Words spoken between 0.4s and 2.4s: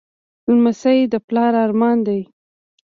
لمسی د پلار ارمان دی.